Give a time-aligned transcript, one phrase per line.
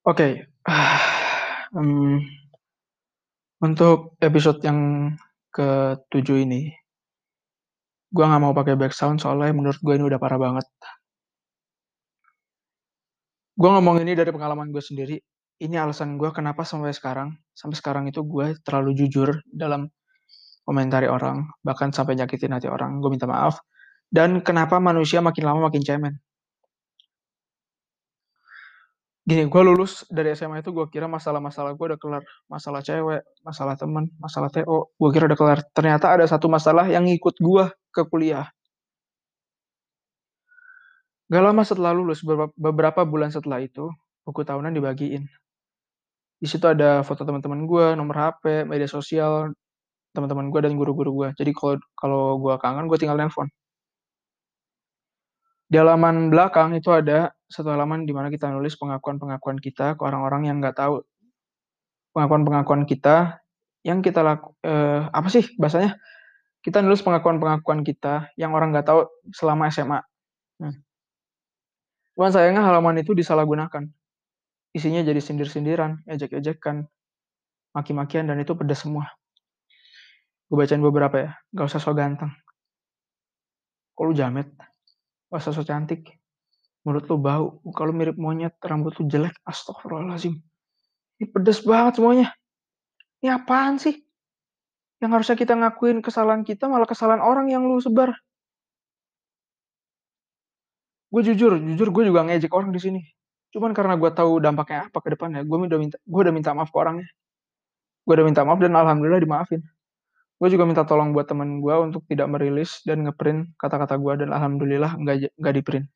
[0.00, 0.48] Oke,
[1.76, 2.16] mmm,
[3.60, 5.12] untuk episode yang
[5.52, 6.72] ke-7 ini
[8.08, 10.66] gua nggak mau pakai backsound soalnya menurut gue ini udah parah banget.
[13.60, 15.20] Gua ngomong ini dari pengalaman gue sendiri,
[15.60, 19.92] ini alasan gue kenapa sampai sekarang sampai sekarang itu gue terlalu jujur dalam
[20.64, 23.60] komentari orang, bahkan sampai nyakitin hati orang, gue minta maaf,
[24.08, 26.14] dan kenapa manusia makin lama makin cemen.
[29.30, 33.78] Gini, gue lulus dari SMA itu gue kira masalah-masalah gue udah kelar, masalah cewek, masalah
[33.78, 35.58] temen, masalah TO, gue kira udah kelar.
[35.70, 38.50] Ternyata ada satu masalah yang ngikut gue ke kuliah.
[41.30, 42.26] Gak lama setelah lulus,
[42.58, 43.86] beberapa bulan setelah itu,
[44.26, 45.22] buku tahunan dibagiin.
[46.42, 49.54] Di situ ada foto teman-teman gue, nomor HP, media sosial,
[50.10, 51.28] teman-teman gue dan guru-guru gue.
[51.38, 53.46] Jadi kalau kalau gue kangen, gue tinggal nelpon.
[55.70, 60.46] Di halaman belakang itu ada satu halaman di mana kita nulis pengakuan-pengakuan kita ke orang-orang
[60.46, 61.02] yang nggak tahu.
[62.14, 63.42] Pengakuan-pengakuan kita
[63.82, 65.98] yang kita laku eh, apa sih bahasanya?
[66.62, 69.98] Kita nulis pengakuan-pengakuan kita yang orang nggak tahu selama SMA.
[70.62, 70.78] Hmm.
[72.14, 73.88] Cuman sayangnya halaman itu disalahgunakan.
[74.70, 76.86] Isinya jadi sindir-sindiran, ejek-ejekan,
[77.74, 79.10] maki-makian, dan itu pedas semua.
[80.46, 82.30] Gue bacain beberapa ya, gak usah so ganteng.
[83.96, 84.52] Kok jamet?
[85.32, 86.19] Gak usah so cantik.
[86.80, 90.40] Menurut lu bau, kalau mirip monyet, rambut lu jelek, astagfirullahaladzim.
[91.20, 92.32] Ini pedes banget semuanya.
[93.20, 94.00] Ini apaan sih?
[95.04, 98.16] Yang harusnya kita ngakuin kesalahan kita, malah kesalahan orang yang lu sebar.
[101.12, 103.00] Gue jujur, jujur gue juga ngejek orang di sini.
[103.50, 106.70] Cuman karena gue tahu dampaknya apa ke depannya, gue udah minta, gue udah minta maaf
[106.72, 107.08] ke orangnya.
[108.06, 109.60] Gue udah minta maaf dan alhamdulillah dimaafin.
[110.40, 114.32] Gue juga minta tolong buat temen gue untuk tidak merilis dan ngeprint kata-kata gue dan
[114.32, 115.86] alhamdulillah nggak nggak di print.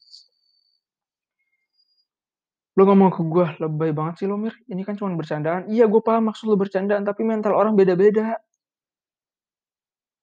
[2.75, 5.70] Lo ngomong ke gue, lebay banget sih lo Mir, ini kan cuma bercandaan.
[5.70, 8.39] Iya gue paham maksud lo bercandaan, tapi mental orang beda-beda.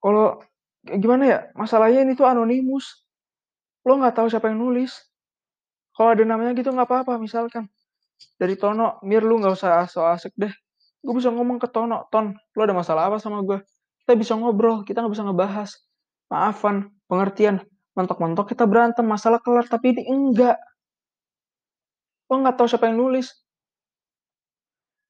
[0.04, 0.42] Kalau
[0.84, 3.08] gimana ya, masalahnya ini tuh anonimus.
[3.88, 4.92] Lo nggak tahu siapa yang nulis.
[5.96, 7.72] Kalau ada namanya gitu nggak apa-apa, misalkan.
[8.36, 10.52] Dari Tono, Mir lu nggak usah so asik deh.
[11.02, 13.60] Gue bisa ngomong ke Tono, Ton, lo ada masalah apa sama gue?
[14.12, 15.70] kita bisa ngobrol, kita nggak bisa ngebahas.
[16.28, 17.64] Maafan, pengertian,
[17.96, 20.58] mentok-mentok kita berantem, masalah kelar, tapi ini enggak.
[22.32, 23.28] Lo nggak tahu siapa yang nulis.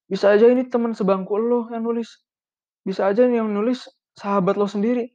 [0.10, 2.26] Bisa aja ini teman sebangku lo yang nulis.
[2.82, 3.86] Bisa aja yang nulis
[4.18, 5.14] sahabat lo sendiri.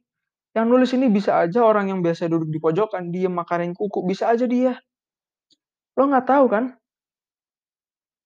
[0.55, 4.31] Yang nulis ini bisa aja orang yang biasa duduk di pojokan, dia makanin kuku, bisa
[4.31, 4.73] aja dia.
[5.93, 6.73] Lo nggak tahu kan?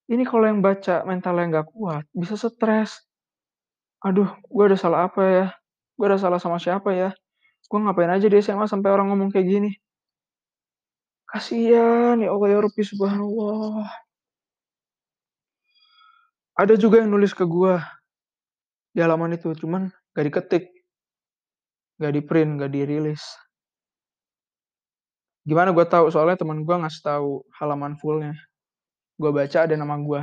[0.07, 3.11] Ini kalau yang baca mentalnya nggak kuat, bisa stres,
[4.01, 5.45] aduh gue ada salah apa ya
[5.93, 7.13] gue ada salah sama siapa ya
[7.69, 9.71] gue ngapain aja di SMA sampai orang ngomong kayak gini
[11.31, 13.87] kasihan ya Allah ya Rabbi subhanallah.
[16.59, 17.79] Ada juga yang nulis ke gue
[18.91, 20.69] di halaman itu cuman gak diketik.
[21.97, 23.23] Gak di print gak dirilis.
[25.47, 26.11] Gimana gue tahu?
[26.11, 28.35] Soalnya teman gue ngasih tahu halaman fullnya.
[29.15, 30.21] Gue baca ada nama gue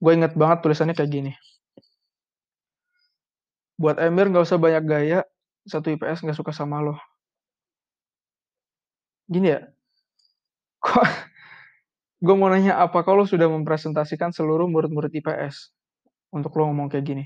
[0.00, 1.32] gue inget banget tulisannya kayak gini.
[3.76, 5.20] Buat Emir nggak usah banyak gaya,
[5.68, 6.96] satu IPS nggak suka sama lo.
[9.28, 9.60] Gini ya,
[10.80, 11.04] kok
[12.24, 15.72] gue mau nanya apa kalau sudah mempresentasikan seluruh murid-murid IPS
[16.32, 17.24] untuk lo ngomong kayak gini?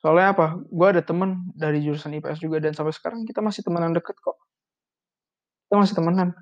[0.00, 0.46] Soalnya apa?
[0.72, 4.40] Gue ada temen dari jurusan IPS juga dan sampai sekarang kita masih temenan deket kok.
[5.68, 6.32] Kita masih temenan.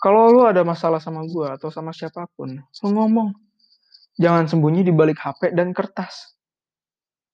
[0.00, 3.36] Kalau lo ada masalah sama gue atau sama siapa pun, lo ngomong.
[4.16, 6.40] Jangan sembunyi di balik HP dan kertas.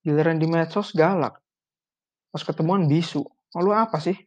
[0.02, 1.38] Giliran di medsos galak.
[2.34, 3.22] Pas ketemuan bisu.
[3.54, 4.18] Mau lu apa sih?